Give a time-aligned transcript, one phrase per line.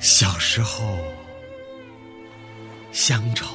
[0.00, 0.98] 小时候，
[2.90, 3.54] 乡愁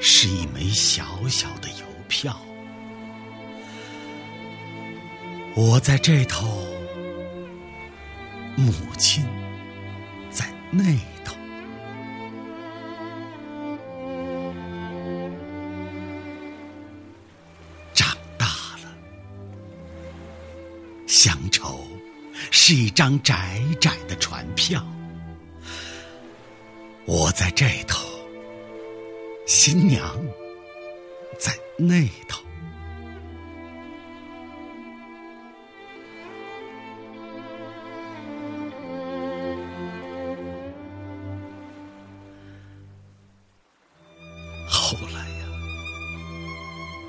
[0.00, 2.34] 是一枚小小的邮票，
[5.54, 6.66] 我在这头，
[8.56, 9.22] 母亲
[10.30, 10.82] 在那
[11.24, 11.36] 头。
[17.92, 18.46] 长大
[18.82, 18.96] 了，
[21.06, 21.86] 乡愁。
[22.50, 24.84] 是一张窄窄的船票，
[27.04, 28.06] 我在这头，
[29.46, 30.16] 新娘
[31.38, 32.40] 在那头。
[44.68, 45.46] 后来呀，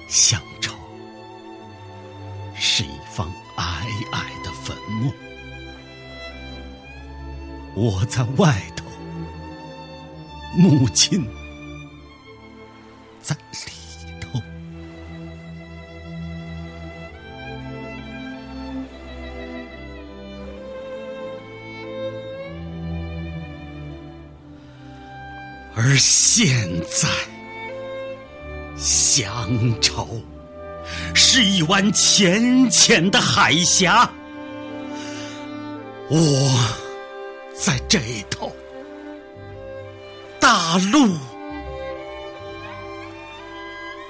[0.08, 0.74] 乡愁
[2.56, 3.28] 是一方
[3.58, 5.12] 矮矮的坟墓。
[7.74, 8.86] 我在外头，
[10.58, 11.26] 母亲
[13.22, 14.42] 在里头，
[25.74, 27.08] 而现在，
[28.78, 29.50] 乡
[29.80, 30.22] 愁
[31.16, 34.12] 是一湾浅浅的海峡，
[36.10, 36.91] 我。
[37.54, 38.52] 在这一头，
[40.40, 41.16] 大陆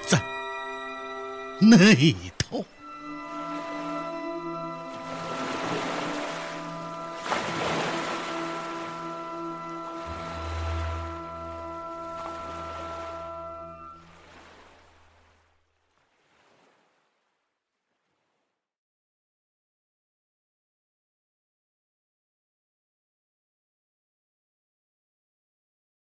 [0.06, 0.20] 在
[1.60, 2.41] 那一头。